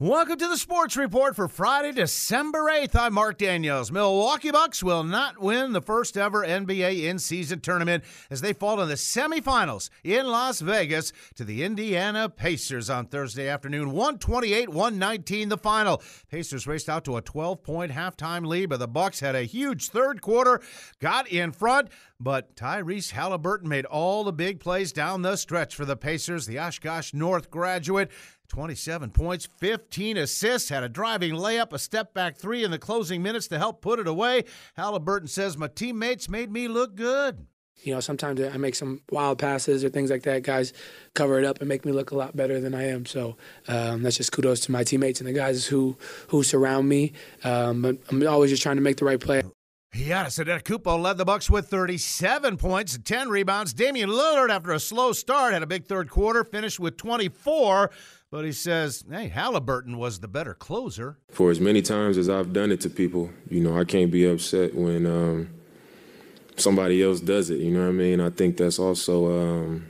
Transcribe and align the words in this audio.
Welcome 0.00 0.38
to 0.38 0.48
the 0.48 0.56
Sports 0.56 0.96
Report 0.96 1.36
for 1.36 1.46
Friday, 1.46 1.92
December 1.92 2.60
8th. 2.60 2.96
I'm 2.96 3.12
Mark 3.12 3.36
Daniels. 3.36 3.92
Milwaukee 3.92 4.50
Bucks 4.50 4.82
will 4.82 5.04
not 5.04 5.38
win 5.42 5.74
the 5.74 5.82
first 5.82 6.16
ever 6.16 6.42
NBA 6.42 7.02
in 7.04 7.18
season 7.18 7.60
tournament 7.60 8.04
as 8.30 8.40
they 8.40 8.54
fall 8.54 8.80
in 8.80 8.88
the 8.88 8.94
semifinals 8.94 9.90
in 10.02 10.26
Las 10.26 10.62
Vegas 10.62 11.12
to 11.34 11.44
the 11.44 11.62
Indiana 11.62 12.30
Pacers 12.30 12.88
on 12.88 13.08
Thursday 13.08 13.46
afternoon. 13.46 13.90
128 13.90 14.70
119 14.70 15.50
the 15.50 15.58
final. 15.58 16.02
Pacers 16.30 16.66
raced 16.66 16.88
out 16.88 17.04
to 17.04 17.18
a 17.18 17.20
12 17.20 17.62
point 17.62 17.92
halftime 17.92 18.46
lead, 18.46 18.70
but 18.70 18.78
the 18.78 18.88
Bucks 18.88 19.20
had 19.20 19.34
a 19.34 19.42
huge 19.42 19.90
third 19.90 20.22
quarter, 20.22 20.62
got 21.00 21.28
in 21.28 21.52
front. 21.52 21.90
But 22.18 22.56
Tyrese 22.56 23.10
Halliburton 23.10 23.68
made 23.68 23.84
all 23.84 24.24
the 24.24 24.32
big 24.32 24.60
plays 24.60 24.92
down 24.92 25.20
the 25.20 25.36
stretch 25.36 25.74
for 25.74 25.84
the 25.84 25.96
Pacers. 25.96 26.46
The 26.46 26.58
Oshkosh 26.58 27.12
North 27.12 27.50
graduate 27.50 28.10
27 28.50 29.10
points, 29.10 29.48
15 29.58 30.16
assists, 30.16 30.68
had 30.68 30.82
a 30.82 30.88
driving 30.88 31.34
layup, 31.34 31.72
a 31.72 31.78
step 31.78 32.12
back 32.12 32.36
three 32.36 32.64
in 32.64 32.72
the 32.72 32.78
closing 32.78 33.22
minutes 33.22 33.46
to 33.48 33.58
help 33.58 33.80
put 33.80 34.00
it 34.00 34.08
away. 34.08 34.44
Halliburton 34.74 35.28
says, 35.28 35.56
My 35.56 35.68
teammates 35.68 36.28
made 36.28 36.50
me 36.50 36.66
look 36.66 36.96
good. 36.96 37.46
You 37.82 37.94
know, 37.94 38.00
sometimes 38.00 38.40
I 38.40 38.56
make 38.56 38.74
some 38.74 39.00
wild 39.10 39.38
passes 39.38 39.84
or 39.84 39.88
things 39.88 40.10
like 40.10 40.24
that. 40.24 40.42
Guys 40.42 40.72
cover 41.14 41.38
it 41.38 41.44
up 41.44 41.60
and 41.60 41.68
make 41.68 41.84
me 41.84 41.92
look 41.92 42.10
a 42.10 42.16
lot 42.16 42.36
better 42.36 42.60
than 42.60 42.74
I 42.74 42.88
am. 42.88 43.06
So 43.06 43.36
um, 43.68 44.02
that's 44.02 44.16
just 44.16 44.32
kudos 44.32 44.60
to 44.60 44.72
my 44.72 44.84
teammates 44.84 45.20
and 45.20 45.28
the 45.28 45.32
guys 45.32 45.64
who 45.66 45.96
who 46.28 46.42
surround 46.42 46.88
me. 46.88 47.12
Um, 47.44 47.82
but 47.82 47.96
I'm 48.10 48.26
always 48.26 48.50
just 48.50 48.62
trying 48.62 48.76
to 48.76 48.82
make 48.82 48.96
the 48.96 49.06
right 49.06 49.20
play. 49.20 49.42
Giannis 49.92 50.38
Antetokounmpo 50.38 51.02
led 51.02 51.18
the 51.18 51.24
Bucks 51.24 51.50
with 51.50 51.68
37 51.68 52.56
points 52.56 52.94
and 52.94 53.04
10 53.04 53.28
rebounds. 53.28 53.72
Damian 53.72 54.08
Lillard, 54.08 54.48
after 54.48 54.70
a 54.70 54.78
slow 54.78 55.12
start, 55.12 55.52
had 55.52 55.64
a 55.64 55.66
big 55.66 55.84
third 55.84 56.08
quarter, 56.08 56.44
finished 56.44 56.78
with 56.78 56.96
24. 56.96 57.90
But 58.30 58.44
he 58.44 58.52
says, 58.52 59.04
hey, 59.10 59.26
Halliburton 59.26 59.98
was 59.98 60.20
the 60.20 60.28
better 60.28 60.54
closer. 60.54 61.18
For 61.30 61.50
as 61.50 61.58
many 61.58 61.82
times 61.82 62.18
as 62.18 62.28
I've 62.28 62.52
done 62.52 62.70
it 62.70 62.80
to 62.82 62.90
people, 62.90 63.30
you 63.48 63.60
know, 63.60 63.76
I 63.76 63.82
can't 63.84 64.12
be 64.12 64.24
upset 64.30 64.76
when 64.76 65.06
um, 65.06 65.50
somebody 66.56 67.02
else 67.02 67.18
does 67.18 67.50
it. 67.50 67.58
You 67.58 67.72
know 67.72 67.80
what 67.80 67.88
I 67.88 67.92
mean? 67.92 68.20
I 68.20 68.30
think 68.30 68.58
that's 68.58 68.78
also 68.78 69.40
um, 69.40 69.88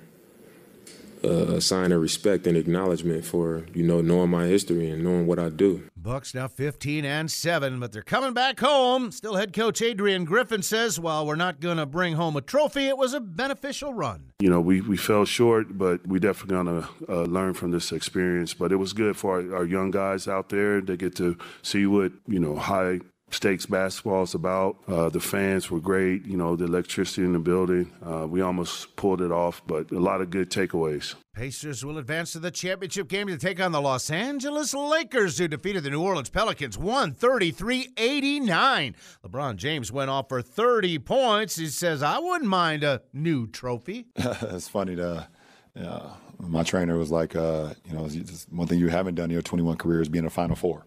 a 1.23 1.61
sign 1.61 1.93
of 1.93 2.01
respect 2.01 2.47
and 2.47 2.57
acknowledgement 2.57 3.25
for 3.25 3.67
you 3.75 3.83
know 3.83 4.01
knowing 4.01 4.31
my 4.31 4.47
history 4.47 4.91
and 4.91 5.05
knowing 5.05 5.27
what 5.27 5.39
I 5.39 5.49
do. 5.49 5.89
Bucks 5.97 6.35
now 6.35 6.49
15 6.49 7.05
and 7.05 7.31
7, 7.31 7.79
but 7.79 7.93
they're 7.93 8.03
coming 8.03 8.33
back 8.33 8.59
home. 8.61 9.13
Still 9.13 9.37
head 9.37 9.53
coach 9.53 9.83
Adrian 9.83 10.25
Griffin 10.25 10.63
says 10.63 10.99
while 10.99 11.27
we're 11.27 11.37
not 11.37 11.61
going 11.61 11.77
to 11.77 11.85
bring 11.87 12.15
home 12.15 12.37
a 12.37 12.41
trophy, 12.41 12.87
it 12.89 12.97
was 12.97 13.13
a 13.13 13.21
beneficial 13.21 13.93
run. 13.93 14.33
You 14.41 14.49
know, 14.49 14.61
we, 14.61 14.81
we 14.81 14.97
fell 14.97 15.27
short, 15.27 15.77
but 15.77 16.07
we 16.07 16.19
definitely 16.19 16.55
going 16.55 16.83
to 16.83 16.89
uh, 17.09 17.23
learn 17.25 17.53
from 17.53 17.71
this 17.71 17.93
experience. 17.93 18.55
But 18.55 18.73
it 18.73 18.77
was 18.77 18.95
good 18.95 19.17
for 19.17 19.41
our, 19.41 19.57
our 19.57 19.65
young 19.67 19.91
guys 19.91 20.27
out 20.27 20.49
there. 20.49 20.81
They 20.81 20.97
get 20.97 21.15
to 21.17 21.37
see 21.63 21.85
what, 21.87 22.13
you 22.27 22.39
know, 22.41 22.57
high 22.57 23.01
stakes 23.31 23.67
basketball 23.67 24.23
is 24.23 24.35
about. 24.35 24.77
Uh, 24.87 25.09
the 25.09 25.21
fans 25.21 25.71
were 25.71 25.81
great. 25.81 26.25
You 26.27 26.37
know, 26.37 26.57
the 26.57 26.65
electricity 26.65 27.23
in 27.23 27.33
the 27.33 27.39
building. 27.39 27.93
Uh, 28.05 28.27
we 28.27 28.41
almost 28.41 28.97
pulled 28.97 29.23
it 29.23 29.33
off, 29.33 29.63
but 29.67 29.91
a 29.91 29.99
lot 29.99 30.21
of 30.21 30.31
good 30.31 30.51
takeaways. 30.51 31.15
Pacers 31.35 31.85
will 31.85 31.97
advance 31.99 32.33
to 32.33 32.39
the 32.39 32.51
championship 32.51 33.09
game 33.09 33.29
to 33.29 33.39
take 33.39 33.61
on 33.61 33.73
the 33.73 33.81
Los 33.81 34.11
Angeles 34.11 34.75
Lakers, 34.75 35.39
who 35.39 35.49
defeated 35.49 35.85
the 35.85 35.91
New 35.91 36.03
Orleans 36.03 36.29
Pelicans 36.29 36.77
133 36.77 37.91
89. 37.97 38.97
LeBron 39.25 39.57
James 39.57 39.93
went 39.93 40.11
off 40.11 40.29
for 40.29 40.43
30 40.43 40.99
points. 40.99 41.57
He 41.57 41.67
says, 41.67 42.03
I 42.03 42.19
wouldn't 42.19 42.51
mind 42.51 42.85
a 42.85 43.03
new 43.13 43.47
trophy. 43.47 44.07
it's 44.17 44.69
funny 44.69 44.97
to. 44.97 45.29
Yeah, 45.75 46.11
my 46.41 46.65
trainer 46.65 46.99
was 46.99 47.13
like, 47.13 47.37
uh, 47.37 47.75
you 47.87 47.95
know, 47.95 48.09
one 48.51 48.67
thing 48.67 48.81
you 48.81 48.89
haven't 48.89 49.15
done 49.15 49.27
in 49.27 49.31
your 49.31 49.43
21 49.43 49.77
career 49.77 50.01
is 50.01 50.09
being 50.09 50.25
a 50.27 50.31
Final 50.31 50.57
Four 50.57 50.85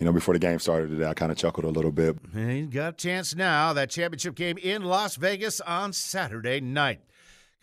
you 0.00 0.06
know, 0.06 0.12
before 0.12 0.32
the 0.34 0.40
game 0.40 0.58
started 0.58 0.88
today, 0.88 1.06
I 1.06 1.12
kind 1.12 1.30
of 1.30 1.36
chuckled 1.36 1.66
a 1.66 1.68
little 1.68 1.92
bit. 1.92 2.16
He's 2.34 2.68
got 2.68 2.94
a 2.94 2.96
chance 2.96 3.34
now. 3.36 3.74
That 3.74 3.90
championship 3.90 4.34
game 4.34 4.56
in 4.56 4.82
Las 4.82 5.16
Vegas 5.16 5.60
on 5.60 5.92
Saturday 5.92 6.58
night. 6.60 7.02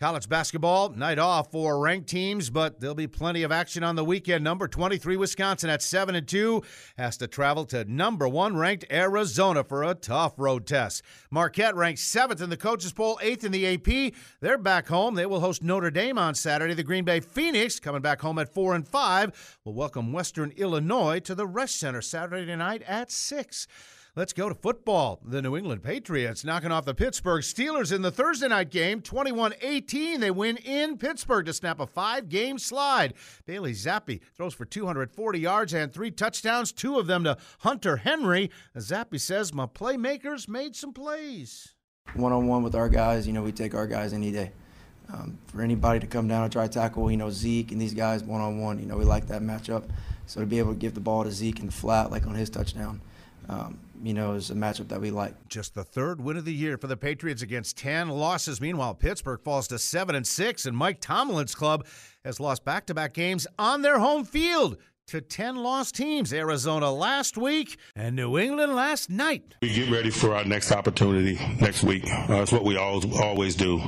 College 0.00 0.28
basketball, 0.28 0.90
night 0.90 1.18
off 1.18 1.50
for 1.50 1.80
ranked 1.80 2.08
teams, 2.08 2.50
but 2.50 2.78
there'll 2.78 2.94
be 2.94 3.08
plenty 3.08 3.42
of 3.42 3.50
action 3.50 3.82
on 3.82 3.96
the 3.96 4.04
weekend. 4.04 4.44
Number 4.44 4.68
23 4.68 5.16
Wisconsin 5.16 5.68
at 5.70 5.82
7 5.82 6.14
and 6.14 6.28
2 6.28 6.62
has 6.96 7.16
to 7.16 7.26
travel 7.26 7.64
to 7.64 7.84
number 7.84 8.28
1 8.28 8.56
ranked 8.56 8.84
Arizona 8.92 9.64
for 9.64 9.82
a 9.82 9.96
tough 9.96 10.34
road 10.36 10.68
test. 10.68 11.02
Marquette 11.32 11.74
ranked 11.74 12.00
7th 12.00 12.40
in 12.40 12.48
the 12.48 12.56
coaches 12.56 12.92
poll, 12.92 13.18
8th 13.20 13.42
in 13.42 13.50
the 13.50 13.66
AP. 13.74 14.14
They're 14.40 14.56
back 14.56 14.86
home. 14.86 15.16
They 15.16 15.26
will 15.26 15.40
host 15.40 15.64
Notre 15.64 15.90
Dame 15.90 16.16
on 16.16 16.36
Saturday. 16.36 16.74
The 16.74 16.84
Green 16.84 17.04
Bay 17.04 17.18
Phoenix 17.18 17.80
coming 17.80 18.00
back 18.00 18.20
home 18.20 18.38
at 18.38 18.54
4 18.54 18.76
and 18.76 18.86
5 18.86 19.58
will 19.64 19.74
welcome 19.74 20.12
Western 20.12 20.52
Illinois 20.52 21.18
to 21.18 21.34
the 21.34 21.48
Resch 21.48 21.70
Center 21.70 22.02
Saturday 22.02 22.54
night 22.54 22.82
at 22.86 23.10
6. 23.10 23.66
Let's 24.18 24.32
go 24.32 24.48
to 24.48 24.54
football. 24.56 25.20
The 25.24 25.40
New 25.40 25.56
England 25.56 25.84
Patriots 25.84 26.44
knocking 26.44 26.72
off 26.72 26.84
the 26.84 26.92
Pittsburgh 26.92 27.44
Steelers 27.44 27.94
in 27.94 28.02
the 28.02 28.10
Thursday 28.10 28.48
night 28.48 28.68
game. 28.68 29.00
21 29.00 29.54
18. 29.60 30.18
They 30.18 30.32
win 30.32 30.56
in 30.56 30.98
Pittsburgh 30.98 31.46
to 31.46 31.52
snap 31.52 31.78
a 31.78 31.86
five 31.86 32.28
game 32.28 32.58
slide. 32.58 33.14
Bailey 33.46 33.74
Zappe 33.74 34.20
throws 34.36 34.54
for 34.54 34.64
240 34.64 35.38
yards 35.38 35.72
and 35.72 35.92
three 35.92 36.10
touchdowns, 36.10 36.72
two 36.72 36.98
of 36.98 37.06
them 37.06 37.22
to 37.22 37.36
Hunter 37.60 37.98
Henry. 37.98 38.50
Zappe 38.76 39.20
says, 39.20 39.54
My 39.54 39.66
playmakers 39.66 40.48
made 40.48 40.74
some 40.74 40.92
plays. 40.92 41.76
One 42.14 42.32
on 42.32 42.48
one 42.48 42.64
with 42.64 42.74
our 42.74 42.88
guys, 42.88 43.24
you 43.24 43.32
know, 43.32 43.44
we 43.44 43.52
take 43.52 43.72
our 43.72 43.86
guys 43.86 44.12
any 44.12 44.32
day. 44.32 44.50
Um, 45.12 45.38
for 45.46 45.62
anybody 45.62 46.00
to 46.00 46.08
come 46.08 46.26
down 46.26 46.42
and 46.42 46.52
try 46.52 46.66
to 46.66 46.72
tackle, 46.72 47.08
you 47.08 47.16
know, 47.16 47.30
Zeke 47.30 47.70
and 47.70 47.80
these 47.80 47.94
guys 47.94 48.24
one 48.24 48.40
on 48.40 48.60
one, 48.60 48.80
you 48.80 48.86
know, 48.86 48.96
we 48.96 49.04
like 49.04 49.28
that 49.28 49.42
matchup. 49.42 49.88
So 50.26 50.40
to 50.40 50.46
be 50.46 50.58
able 50.58 50.72
to 50.72 50.78
give 50.78 50.94
the 50.94 51.00
ball 51.00 51.22
to 51.22 51.30
Zeke 51.30 51.60
in 51.60 51.66
the 51.66 51.72
flat, 51.72 52.10
like 52.10 52.26
on 52.26 52.34
his 52.34 52.50
touchdown, 52.50 53.00
um, 53.48 53.78
you 54.02 54.14
know, 54.14 54.34
is 54.34 54.50
a 54.50 54.54
matchup 54.54 54.88
that 54.88 55.00
we 55.00 55.10
like. 55.10 55.34
Just 55.48 55.74
the 55.74 55.84
third 55.84 56.20
win 56.20 56.36
of 56.36 56.44
the 56.44 56.54
year 56.54 56.76
for 56.76 56.86
the 56.86 56.96
Patriots 56.96 57.42
against 57.42 57.76
10 57.78 58.08
losses. 58.08 58.60
Meanwhile, 58.60 58.94
Pittsburgh 58.94 59.40
falls 59.42 59.68
to 59.68 59.78
7 59.78 60.14
and 60.14 60.26
6 60.26 60.66
and 60.66 60.76
Mike 60.76 61.00
Tomlin's 61.00 61.54
club 61.54 61.86
has 62.24 62.40
lost 62.40 62.64
back-to-back 62.64 63.14
games 63.14 63.46
on 63.58 63.82
their 63.82 63.98
home 63.98 64.24
field 64.24 64.76
to 65.08 65.22
10 65.22 65.56
lost 65.56 65.94
teams. 65.94 66.32
Arizona 66.34 66.92
last 66.92 67.38
week 67.38 67.78
and 67.96 68.14
New 68.14 68.38
England 68.38 68.74
last 68.74 69.08
night. 69.08 69.54
We 69.62 69.72
get 69.72 69.90
ready 69.90 70.10
for 70.10 70.34
our 70.34 70.44
next 70.44 70.70
opportunity 70.70 71.38
next 71.60 71.82
week. 71.82 72.04
Uh, 72.06 72.42
it's 72.42 72.52
what 72.52 72.64
we 72.64 72.76
always, 72.76 73.18
always 73.18 73.56
do. 73.56 73.80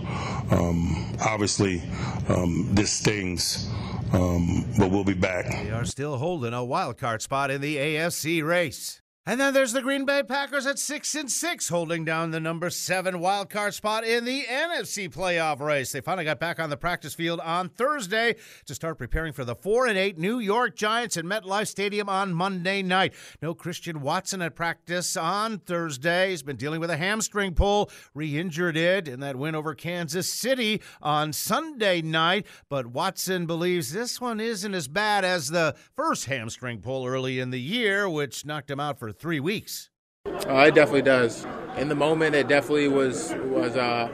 Um, 0.51 1.15
obviously, 1.21 1.83
um, 2.29 2.71
this 2.73 2.91
stings, 2.91 3.69
um, 4.15 4.65
but 4.79 4.91
we'll 4.91 5.05
be 5.05 5.13
back. 5.15 5.47
They 5.63 5.71
are 5.71 5.85
still 5.85 6.17
holding 6.17 6.55
a 6.55 6.65
wild 6.65 6.97
card 6.97 7.21
spot 7.21 7.51
in 7.51 7.61
the 7.61 7.77
AFC 7.77 8.43
race. 8.43 9.00
And 9.27 9.39
then 9.39 9.53
there's 9.53 9.73
the 9.73 9.83
Green 9.83 10.07
Bay 10.07 10.23
Packers 10.23 10.65
at 10.65 10.79
six 10.79 11.15
and 11.15 11.31
six, 11.31 11.69
holding 11.69 12.07
down 12.07 12.31
the 12.31 12.41
number 12.41 12.71
seven 12.71 13.21
wild 13.21 13.51
card 13.51 13.75
spot 13.75 14.03
in 14.03 14.25
the 14.25 14.45
NFC 14.45 15.13
playoff 15.13 15.61
race. 15.61 15.93
They 15.93 16.01
finally 16.01 16.25
got 16.25 16.41
back 16.41 16.59
on 16.59 16.71
the 16.71 16.79
practice 16.79 17.13
field 17.13 17.39
on 17.41 17.69
Thursday 17.69 18.37
to 18.65 18.75
start 18.75 18.97
preparing 18.97 19.35
for 19.35 19.45
the 19.45 19.55
four 19.55 19.87
and 19.87 19.99
eight 19.99 20.19
New 20.19 20.39
York 20.39 20.75
Giants 20.75 21.19
at 21.19 21.27
MetLife 21.27 21.67
Stadium 21.67 22.09
on 22.09 22.33
Monday 22.33 22.83
night. 22.83 23.13
No 23.43 23.53
Christian 23.53 24.01
Watson 24.01 24.41
at 24.41 24.57
practice 24.57 25.19
on 25.19 25.59
Thursday. 25.59 26.31
He's 26.31 26.43
been 26.43 26.57
dealing 26.57 26.81
with 26.81 26.91
a 26.91 26.97
hamstring 26.97 27.55
pull, 27.55 27.91
re-injured 28.15 28.79
it 28.79 29.07
in 29.07 29.21
that 29.21 29.37
win 29.37 29.55
over 29.55 29.75
Kansas 29.75 30.33
City 30.33 30.81
on 31.03 31.35
Sunday 31.35 32.01
night. 32.01 32.47
But 32.71 32.87
Watson 32.87 33.45
believes 33.45 33.93
this 33.93 34.19
one 34.19 34.41
isn't 34.41 34.75
as 34.75 34.89
bad 34.89 35.27
as 35.27 35.49
the 35.49 35.77
first 35.95 36.25
hamstring 36.25 36.81
pull 36.81 37.05
early 37.05 37.39
in 37.39 37.51
the 37.51 37.61
year, 37.61 38.09
which 38.09 38.47
knocked 38.47 38.71
him 38.71 38.81
out 38.81 38.99
for 38.99 39.10
three 39.13 39.41
weeks. 39.41 39.91
Uh, 40.27 40.67
it 40.69 40.75
definitely 40.75 41.03
does. 41.03 41.47
In 41.77 41.89
the 41.89 41.95
moment, 41.95 42.35
it 42.35 42.49
definitely 42.49 42.89
was 42.89 43.33
was 43.45 43.77
uh, 43.77 44.11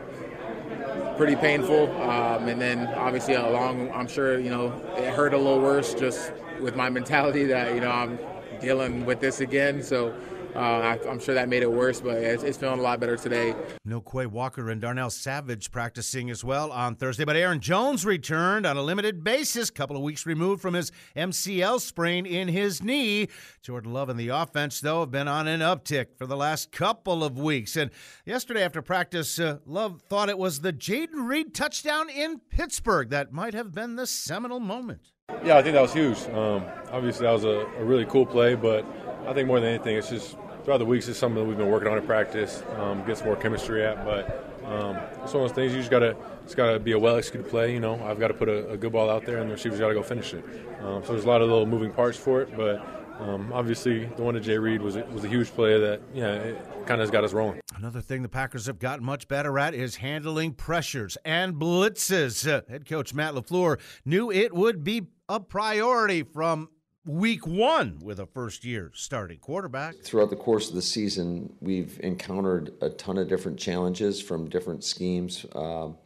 pretty 1.17 1.37
painful, 1.37 1.91
um, 2.03 2.49
and 2.49 2.61
then 2.61 2.87
obviously 2.95 3.34
along, 3.34 3.91
I'm 3.93 4.07
sure 4.07 4.39
you 4.39 4.51
know 4.51 4.73
it 4.97 5.12
hurt 5.15 5.34
a 5.34 5.39
little 5.39 5.61
worse 5.61 5.95
just 5.95 6.33
with 6.61 6.77
my 6.77 6.89
mentality 6.99 7.45
that 7.47 7.75
you 7.75 7.81
know 7.81 7.91
I'm 7.91 8.19
dealing 8.60 9.04
with 9.04 9.21
this 9.21 9.41
again. 9.41 9.83
So 9.83 10.15
uh, 10.57 10.97
I, 11.05 11.11
am 11.11 11.19
sure 11.21 11.35
that 11.35 11.49
made 11.49 11.63
it 11.63 11.71
worse, 11.71 12.01
but 12.01 12.17
it's, 12.17 12.43
it's, 12.43 12.57
feeling 12.57 12.79
a 12.79 12.83
lot 12.83 12.99
better 12.99 13.17
today. 13.17 13.55
No 13.85 14.01
Quay 14.01 14.25
Walker 14.27 14.71
and 14.71 14.81
Darnell 14.81 15.11
Savage 15.11 15.71
practicing 15.71 16.31
as 16.31 16.43
well 16.43 16.73
on 16.73 16.97
Thursday, 16.97 17.25
but 17.25 17.37
Aaron 17.37 17.61
Jones 17.61 18.07
returned 18.07 18.65
on 18.65 18.77
a 18.77 18.83
limited 18.83 19.23
basis, 19.23 19.69
a 19.69 19.73
couple 19.73 19.97
of 19.97 20.03
weeks 20.03 20.25
removed 20.25 20.63
from 20.63 20.73
his 20.75 20.91
MCL 21.15 21.81
sprain 21.81 22.25
in 22.25 22.49
his 22.49 22.83
knee. 22.83 23.29
Jordan 23.61 23.93
Love 23.93 24.09
and 24.09 24.19
the 24.19 24.29
offense, 24.29 24.81
though, 24.81 25.01
have 25.01 25.11
been 25.11 25.29
on 25.29 25.47
an 25.47 25.61
uptick 25.61 26.17
for 26.17 26.27
the 26.27 26.37
last 26.37 26.73
couple 26.73 27.23
of 27.23 27.39
weeks. 27.39 27.77
And 27.77 27.91
yesterday 28.25 28.63
after 28.63 28.81
practice, 28.81 29.39
uh, 29.39 29.59
Love 29.67 30.01
thought 30.09 30.31
it 30.31 30.39
was 30.39 30.61
the 30.61 30.73
Jayden 30.73 31.29
Reed 31.29 31.55
touchdown 31.55 32.09
in 32.09 32.41
Pittsburgh 32.49 33.11
that 33.11 33.31
might 33.31 33.53
have 33.53 33.73
been 33.73 33.97
the 33.97 34.07
seminal 34.07 34.61
moment. 34.61 35.13
Yeah, 35.45 35.59
I 35.59 35.63
think 35.63 35.75
that 35.75 35.83
was 35.83 35.93
huge. 35.93 36.19
Um, 36.29 36.65
obviously, 36.93 37.27
that 37.27 37.33
was 37.33 37.45
a, 37.45 37.67
a 37.79 37.85
really 37.85 38.07
cool 38.07 38.25
play, 38.25 38.55
but 38.55 38.87
I 39.27 39.35
think 39.35 39.49
more 39.49 39.59
than 39.61 39.71
anything, 39.71 39.97
it's 39.97 40.09
just 40.09 40.37
throughout 40.66 40.78
the 40.78 40.84
weeks 40.84 41.07
is 41.07 41.16
something 41.16 41.41
that 41.41 41.48
we've 41.48 41.57
been 41.57 41.71
working 41.71 41.86
on 41.86 41.97
in 41.97 42.04
practice, 42.04 42.65
um, 42.77 43.07
get 43.07 43.16
some 43.16 43.28
more 43.28 43.36
chemistry 43.36 43.84
at. 43.84 44.04
But 44.04 44.42
Um, 44.66 44.97
it's 45.22 45.33
one 45.33 45.45
of 45.45 45.48
those 45.48 45.53
things 45.53 45.72
you 45.72 45.78
just 45.78 45.92
gotta 45.92 46.16
it's 46.42 46.57
gotta 46.57 46.80
be 46.80 46.91
a 46.91 46.98
well 46.98 47.16
executed 47.16 47.48
play. 47.48 47.72
You 47.72 47.78
know, 47.78 48.04
I've 48.04 48.18
got 48.18 48.28
to 48.28 48.34
put 48.34 48.48
a, 48.48 48.71
a, 48.71 48.77
good 48.77 48.91
ball 48.91 49.09
out 49.09 49.24
there, 49.24 49.39
and 49.39 49.48
the 49.48 49.54
receiver's 49.54 49.78
got 49.78 49.89
to 49.89 49.95
go 49.95 50.03
finish 50.03 50.34
it. 50.34 50.45
Um, 50.80 51.04
so 51.04 51.13
there's 51.13 51.22
a 51.22 51.28
lot 51.28 51.41
of 51.41 51.48
little 51.48 51.66
moving 51.66 51.92
parts 51.92 52.18
for 52.18 52.42
it, 52.42 52.57
but 52.57 52.84
um, 53.21 53.53
obviously 53.53 54.07
the 54.07 54.22
one 54.24 54.34
to 54.34 54.41
Jay 54.41 54.59
Reed 54.59 54.83
was 54.83 54.97
was 54.97 55.22
a 55.22 55.28
huge 55.28 55.51
play 55.51 55.78
that 55.78 56.01
yeah 56.13 56.51
kind 56.84 57.01
of 57.01 57.07
has 57.07 57.12
got 57.12 57.22
us 57.22 57.33
rolling. 57.33 57.60
Another 57.77 58.01
thing 58.01 58.22
the 58.22 58.28
Packers 58.28 58.66
have 58.66 58.80
gotten 58.80 59.04
much 59.04 59.28
better 59.28 59.57
at 59.57 59.72
is 59.72 59.95
handling 59.95 60.53
pressures 60.53 61.16
and 61.24 61.54
blitzes. 61.54 62.45
Uh, 62.45 62.62
head 62.69 62.89
coach 62.89 63.15
Matt 63.15 63.34
LaFleur 63.34 63.78
knew 64.04 64.33
it 64.33 64.53
would 64.53 64.83
be 64.83 65.07
a 65.28 65.39
priority 65.39 66.24
from 66.24 66.71
week 67.07 67.47
one 67.47 67.99
with 68.03 68.19
a 68.19 68.27
first 68.27 68.65
year 68.65 68.91
starting 68.93 69.39
quarterback. 69.39 69.95
Throughout 70.03 70.31
the 70.31 70.37
course 70.37 70.69
of 70.69 70.75
the 70.75 70.83
season, 70.83 71.53
we've 71.61 71.99
encountered 72.03 72.73
a 72.81 72.91
ton 72.91 73.17
of 73.17 73.29
different 73.29 73.59
challenges 73.59 74.21
from 74.21 74.49
different 74.49 74.83
schemes 74.83 75.47
um, 75.55 75.97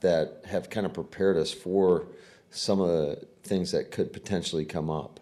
that 0.00 0.42
have 0.44 0.68
kind 0.68 0.84
of 0.84 0.92
prepared 0.92 1.36
us 1.36 1.52
for 1.52 2.08
some 2.50 2.80
of 2.80 2.88
the 2.88 3.26
things 3.44 3.70
that 3.72 3.92
could 3.92 4.12
potentially 4.12 4.64
come 4.64 4.90
up. 4.90 5.20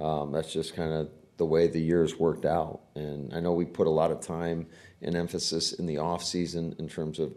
Um, 0.00 0.32
that's 0.32 0.52
just 0.52 0.76
kind 0.76 0.92
of 0.92 1.10
the 1.36 1.46
way 1.46 1.66
the 1.66 1.80
years 1.80 2.18
worked 2.18 2.44
out. 2.44 2.80
And 2.94 3.34
I 3.34 3.40
know 3.40 3.52
we 3.52 3.64
put 3.64 3.86
a 3.86 3.90
lot 3.90 4.12
of 4.12 4.20
time 4.20 4.66
and 5.02 5.16
emphasis 5.16 5.72
in 5.72 5.86
the 5.86 5.98
off 5.98 6.22
season 6.22 6.76
in 6.78 6.88
terms 6.88 7.18
of 7.18 7.32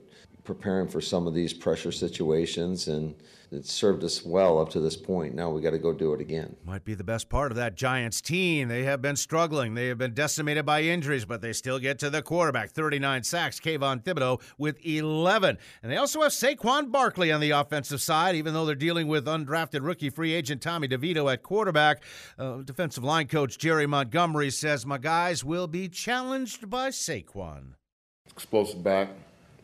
preparing 0.54 0.88
for 0.88 1.00
some 1.00 1.28
of 1.28 1.34
these 1.34 1.54
pressure 1.54 1.92
situations, 1.92 2.88
and 2.88 3.16
it 3.52 3.66
served 3.66 4.04
us 4.04 4.26
well 4.26 4.60
up 4.60 4.70
to 4.70 4.80
this 4.80 4.98
point. 4.98 5.34
Now 5.34 5.50
we 5.50 5.62
got 5.62 5.72
to 5.72 5.78
go 5.78 5.94
do 5.94 6.14
it 6.14 6.22
again. 6.22 6.56
Might 6.66 6.84
be 6.84 6.94
the 6.94 7.04
best 7.04 7.30
part 7.30 7.52
of 7.52 7.56
that 7.58 7.76
Giants 7.76 8.22
team. 8.22 8.68
They 8.68 8.84
have 8.84 9.02
been 9.02 9.16
struggling. 9.16 9.74
They 9.74 9.88
have 9.88 9.98
been 9.98 10.14
decimated 10.14 10.66
by 10.66 10.84
injuries, 10.84 11.26
but 11.26 11.42
they 11.42 11.54
still 11.54 11.80
get 11.80 12.00
to 12.00 12.10
the 12.10 12.22
quarterback. 12.22 12.72
39 12.72 13.24
sacks, 13.24 13.60
Kayvon 13.60 14.04
Thibodeaux 14.04 14.42
with 14.58 14.78
11. 14.86 15.58
And 15.84 15.92
they 15.92 15.98
also 15.98 16.22
have 16.22 16.32
Saquon 16.32 16.92
Barkley 16.92 17.32
on 17.32 17.40
the 17.40 17.52
offensive 17.52 18.02
side, 18.02 18.36
even 18.36 18.54
though 18.54 18.66
they're 18.66 18.76
dealing 18.76 19.08
with 19.08 19.26
undrafted 19.26 19.86
rookie 19.86 20.10
free 20.10 20.34
agent 20.34 20.62
Tommy 20.62 20.88
DeVito 20.88 21.32
at 21.32 21.44
quarterback. 21.44 22.04
Uh, 22.38 22.58
defensive 22.58 23.04
line 23.04 23.28
coach 23.28 23.58
Jerry 23.58 23.88
Montgomery 23.88 24.50
says, 24.50 24.86
My 24.86 24.98
guys 24.98 25.44
will 25.44 25.68
be 25.68 25.88
challenged 25.88 26.70
by 26.70 26.90
Saquon. 26.90 27.74
Explosive 28.30 28.82
back, 28.84 29.10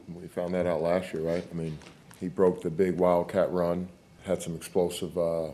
we 0.07 0.27
found 0.27 0.53
that 0.53 0.65
out 0.65 0.81
last 0.81 1.13
year, 1.13 1.23
right? 1.23 1.45
I 1.49 1.53
mean, 1.53 1.77
he 2.19 2.27
broke 2.27 2.61
the 2.61 2.69
big 2.69 2.97
wildcat 2.97 3.51
run, 3.51 3.87
had 4.23 4.41
some 4.41 4.55
explosive 4.55 5.17
uh, 5.17 5.49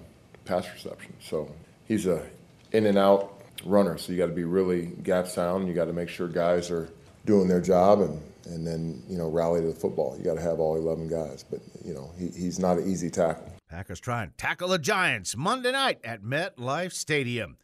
pass 0.45 0.67
reception. 0.73 1.13
So 1.21 1.51
he's 1.87 2.05
a 2.05 2.23
in 2.71 2.85
and 2.85 2.97
out 2.97 3.41
runner. 3.65 3.97
So 3.97 4.11
you 4.11 4.17
got 4.17 4.27
to 4.27 4.33
be 4.33 4.43
really 4.43 4.87
gap 5.03 5.27
sound. 5.27 5.67
You 5.67 5.73
got 5.73 5.85
to 5.85 5.93
make 5.93 6.09
sure 6.09 6.27
guys 6.27 6.71
are 6.71 6.89
doing 7.25 7.47
their 7.47 7.61
job 7.61 8.01
and 8.01 8.21
and 8.45 8.67
then 8.67 9.01
you 9.07 9.17
know 9.17 9.29
rally 9.29 9.61
to 9.61 9.67
the 9.67 9.73
football. 9.73 10.15
You 10.17 10.23
got 10.23 10.35
to 10.35 10.41
have 10.41 10.59
all 10.59 10.75
11 10.75 11.07
guys, 11.07 11.45
but 11.49 11.61
you 11.83 11.93
know 11.93 12.11
he, 12.17 12.27
he's 12.27 12.59
not 12.59 12.77
an 12.77 12.89
easy 12.89 13.09
tackle. 13.09 13.51
Packers 13.69 13.99
trying 13.99 14.29
to 14.29 14.35
tackle 14.35 14.67
the 14.67 14.79
Giants 14.79 15.35
Monday 15.35 15.71
night 15.71 15.99
at 16.03 16.21
MetLife 16.21 16.93
Stadium. 16.93 17.57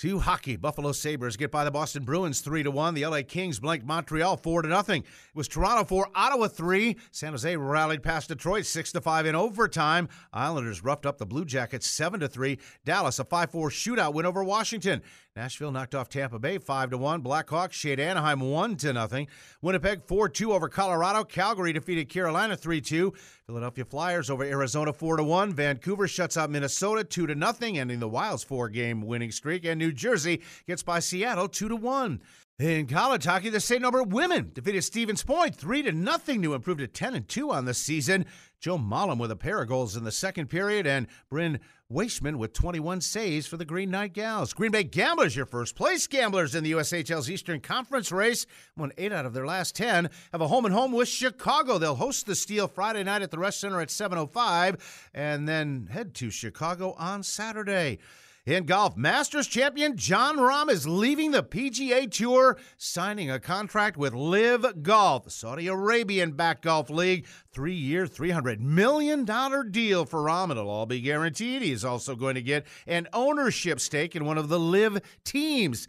To 0.00 0.18
hockey, 0.18 0.56
Buffalo 0.56 0.92
Sabres 0.92 1.36
get 1.36 1.50
by 1.50 1.62
the 1.62 1.70
Boston 1.70 2.04
Bruins 2.04 2.40
3 2.40 2.62
to 2.62 2.70
1. 2.70 2.94
The 2.94 3.04
LA 3.04 3.20
Kings 3.20 3.60
blanked 3.60 3.84
Montreal 3.84 4.38
4 4.38 4.62
to 4.62 4.68
nothing. 4.68 5.02
It 5.02 5.34
was 5.34 5.46
Toronto 5.46 5.84
4, 5.84 6.08
Ottawa 6.14 6.48
3. 6.48 6.96
San 7.10 7.32
Jose 7.32 7.54
rallied 7.54 8.02
past 8.02 8.30
Detroit 8.30 8.64
6 8.64 8.92
to 8.92 9.02
5 9.02 9.26
in 9.26 9.34
overtime. 9.34 10.08
Islanders 10.32 10.82
roughed 10.82 11.04
up 11.04 11.18
the 11.18 11.26
Blue 11.26 11.44
Jackets 11.44 11.86
7 11.86 12.20
to 12.20 12.28
3. 12.28 12.58
Dallas 12.86 13.18
a 13.18 13.26
5-4 13.26 13.50
shootout 13.68 14.14
win 14.14 14.24
over 14.24 14.42
Washington. 14.42 15.02
Nashville 15.36 15.70
knocked 15.70 15.94
off 15.94 16.08
Tampa 16.08 16.38
Bay 16.38 16.58
5 16.58 16.90
to 16.90 16.98
1. 16.98 17.22
Blackhawks 17.22 17.72
shade 17.72 18.00
Anaheim 18.00 18.40
1 18.40 18.76
to 18.76 18.92
nothing. 18.92 19.28
Winnipeg 19.62 20.06
4-2 20.06 20.50
over 20.50 20.68
Colorado. 20.68 21.24
Calgary 21.24 21.72
defeated 21.72 22.08
Carolina 22.08 22.56
3-2. 22.56 23.14
Philadelphia 23.46 23.84
Flyers 23.84 24.28
over 24.28 24.44
Arizona 24.44 24.92
4 24.92 25.18
to 25.18 25.24
1. 25.24 25.54
Vancouver 25.54 26.08
shuts 26.08 26.36
out 26.36 26.50
Minnesota 26.50 27.04
2 27.04 27.28
to 27.28 27.34
nothing, 27.34 27.78
ending 27.78 28.00
the 28.00 28.08
Wild's 28.08 28.42
four-game 28.42 29.02
winning 29.02 29.30
streak. 29.30 29.64
And 29.64 29.78
New 29.78 29.89
Jersey 29.92 30.42
gets 30.66 30.82
by 30.82 31.00
Seattle 31.00 31.48
2 31.48 31.68
to 31.68 31.76
1. 31.76 32.20
In 32.60 32.86
college 32.86 33.24
hockey, 33.24 33.48
the 33.48 33.58
St. 33.58 33.80
Norbert 33.80 34.08
women 34.08 34.50
defeated 34.52 34.82
Stevens 34.82 35.22
Point 35.22 35.56
3 35.56 35.82
to 35.84 35.92
nothing 35.92 36.42
to 36.42 36.52
improve 36.52 36.76
to 36.76 36.86
10 36.86 37.14
and 37.14 37.26
2 37.26 37.50
on 37.50 37.64
the 37.64 37.72
season. 37.72 38.26
Joe 38.60 38.76
Mollum 38.76 39.18
with 39.18 39.30
a 39.30 39.36
pair 39.36 39.62
of 39.62 39.68
goals 39.68 39.96
in 39.96 40.04
the 40.04 40.12
second 40.12 40.48
period, 40.48 40.86
and 40.86 41.06
Bryn 41.30 41.60
Weishman 41.90 42.36
with 42.36 42.52
21 42.52 43.00
saves 43.00 43.46
for 43.46 43.56
the 43.56 43.64
Green 43.64 43.90
Knight 43.90 44.12
Gals. 44.12 44.52
Green 44.52 44.70
Bay 44.70 44.84
Gamblers, 44.84 45.34
your 45.34 45.46
first 45.46 45.74
place 45.74 46.06
gamblers 46.06 46.54
in 46.54 46.62
the 46.62 46.72
USHL's 46.72 47.30
Eastern 47.30 47.60
Conference 47.60 48.12
race, 48.12 48.44
won 48.76 48.92
eight 48.98 49.10
out 49.10 49.24
of 49.24 49.32
their 49.32 49.46
last 49.46 49.74
10. 49.74 50.10
Have 50.32 50.42
a 50.42 50.48
home 50.48 50.66
and 50.66 50.74
home 50.74 50.92
with 50.92 51.08
Chicago. 51.08 51.78
They'll 51.78 51.94
host 51.94 52.26
the 52.26 52.34
Steel 52.34 52.68
Friday 52.68 53.02
night 53.02 53.22
at 53.22 53.30
the 53.30 53.38
Resch 53.38 53.54
Center 53.54 53.80
at 53.80 53.88
7.05 53.88 54.78
and 55.14 55.48
then 55.48 55.88
head 55.90 56.12
to 56.16 56.30
Chicago 56.30 56.94
on 56.98 57.22
Saturday. 57.22 57.98
In 58.46 58.64
golf, 58.64 58.96
Masters 58.96 59.46
champion 59.46 59.98
Jon 59.98 60.38
Rahm 60.38 60.70
is 60.70 60.88
leaving 60.88 61.30
the 61.30 61.42
PGA 61.42 62.10
Tour, 62.10 62.56
signing 62.78 63.30
a 63.30 63.38
contract 63.38 63.98
with 63.98 64.14
LIV 64.14 64.82
Golf, 64.82 65.30
Saudi 65.30 65.66
Arabian 65.66 66.32
backed 66.32 66.62
golf 66.62 66.88
league. 66.88 67.26
Three 67.52 67.74
year, 67.74 68.06
$300 68.06 68.58
million 68.58 69.26
deal 69.70 70.06
for 70.06 70.20
Rahm. 70.20 70.50
It'll 70.50 70.70
all 70.70 70.86
be 70.86 71.02
guaranteed. 71.02 71.60
He's 71.60 71.84
also 71.84 72.16
going 72.16 72.34
to 72.34 72.40
get 72.40 72.66
an 72.86 73.08
ownership 73.12 73.78
stake 73.78 74.16
in 74.16 74.24
one 74.24 74.38
of 74.38 74.48
the 74.48 74.58
Live 74.58 75.02
teams. 75.22 75.86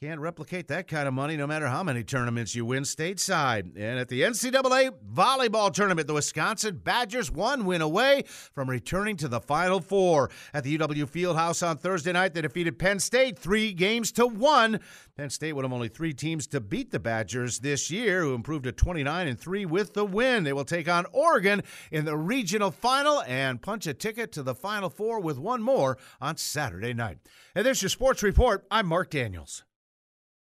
Can't 0.00 0.20
replicate 0.20 0.68
that 0.68 0.86
kind 0.86 1.08
of 1.08 1.14
money 1.14 1.36
no 1.36 1.48
matter 1.48 1.66
how 1.66 1.82
many 1.82 2.04
tournaments 2.04 2.54
you 2.54 2.64
win 2.64 2.84
stateside. 2.84 3.72
And 3.74 3.98
at 3.98 4.06
the 4.06 4.20
NCAA 4.20 4.92
volleyball 5.12 5.74
tournament, 5.74 6.06
the 6.06 6.14
Wisconsin 6.14 6.80
Badgers 6.84 7.32
one 7.32 7.64
win 7.64 7.82
away 7.82 8.22
from 8.28 8.70
returning 8.70 9.16
to 9.16 9.26
the 9.26 9.40
Final 9.40 9.80
Four. 9.80 10.30
At 10.54 10.62
the 10.62 10.78
UW 10.78 11.10
Fieldhouse 11.10 11.66
on 11.68 11.78
Thursday 11.78 12.12
night, 12.12 12.32
they 12.32 12.42
defeated 12.42 12.78
Penn 12.78 13.00
State 13.00 13.40
three 13.40 13.72
games 13.72 14.12
to 14.12 14.28
one. 14.28 14.78
Penn 15.16 15.30
State 15.30 15.54
would 15.54 15.64
have 15.64 15.72
only 15.72 15.88
three 15.88 16.12
teams 16.14 16.46
to 16.46 16.60
beat 16.60 16.92
the 16.92 17.00
Badgers 17.00 17.58
this 17.58 17.90
year, 17.90 18.22
who 18.22 18.34
improved 18.34 18.66
to 18.66 18.72
29 18.72 19.26
and 19.26 19.40
3 19.40 19.66
with 19.66 19.94
the 19.94 20.04
win. 20.04 20.44
They 20.44 20.52
will 20.52 20.64
take 20.64 20.88
on 20.88 21.06
Oregon 21.10 21.64
in 21.90 22.04
the 22.04 22.16
regional 22.16 22.70
final 22.70 23.22
and 23.22 23.60
punch 23.60 23.88
a 23.88 23.94
ticket 23.94 24.30
to 24.30 24.44
the 24.44 24.54
Final 24.54 24.90
Four 24.90 25.18
with 25.18 25.40
one 25.40 25.60
more 25.60 25.98
on 26.20 26.36
Saturday 26.36 26.94
night. 26.94 27.18
And 27.56 27.66
there's 27.66 27.82
your 27.82 27.88
sports 27.88 28.22
report. 28.22 28.64
I'm 28.70 28.86
Mark 28.86 29.10
Daniels. 29.10 29.64